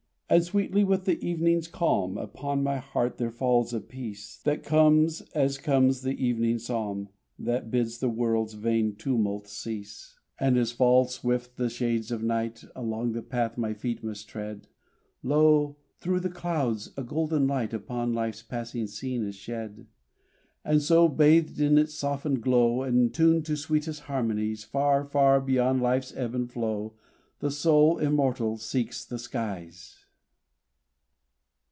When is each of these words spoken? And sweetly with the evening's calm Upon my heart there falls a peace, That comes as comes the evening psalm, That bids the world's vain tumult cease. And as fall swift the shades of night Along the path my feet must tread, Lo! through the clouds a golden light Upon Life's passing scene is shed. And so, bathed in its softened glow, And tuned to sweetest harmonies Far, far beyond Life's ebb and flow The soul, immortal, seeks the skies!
And 0.33 0.41
sweetly 0.45 0.85
with 0.85 1.03
the 1.03 1.19
evening's 1.21 1.67
calm 1.67 2.17
Upon 2.17 2.63
my 2.63 2.77
heart 2.77 3.17
there 3.17 3.31
falls 3.33 3.73
a 3.73 3.81
peace, 3.81 4.37
That 4.45 4.63
comes 4.63 5.19
as 5.35 5.57
comes 5.57 6.03
the 6.03 6.13
evening 6.25 6.57
psalm, 6.57 7.09
That 7.37 7.69
bids 7.69 7.97
the 7.99 8.07
world's 8.07 8.53
vain 8.53 8.95
tumult 8.95 9.45
cease. 9.49 10.21
And 10.39 10.57
as 10.57 10.71
fall 10.71 11.03
swift 11.05 11.57
the 11.57 11.69
shades 11.69 12.11
of 12.13 12.23
night 12.23 12.63
Along 12.77 13.11
the 13.11 13.21
path 13.21 13.57
my 13.57 13.73
feet 13.73 14.05
must 14.05 14.29
tread, 14.29 14.69
Lo! 15.21 15.75
through 15.97 16.21
the 16.21 16.29
clouds 16.29 16.93
a 16.95 17.03
golden 17.03 17.45
light 17.45 17.73
Upon 17.73 18.13
Life's 18.13 18.41
passing 18.41 18.87
scene 18.87 19.25
is 19.25 19.35
shed. 19.35 19.85
And 20.63 20.81
so, 20.81 21.09
bathed 21.09 21.59
in 21.59 21.77
its 21.77 21.93
softened 21.93 22.41
glow, 22.41 22.83
And 22.83 23.13
tuned 23.13 23.45
to 23.47 23.57
sweetest 23.57 24.03
harmonies 24.03 24.63
Far, 24.63 25.03
far 25.03 25.41
beyond 25.41 25.81
Life's 25.81 26.13
ebb 26.15 26.33
and 26.33 26.49
flow 26.49 26.93
The 27.39 27.51
soul, 27.51 27.97
immortal, 27.97 28.55
seeks 28.55 29.03
the 29.03 29.19
skies! 29.19 29.97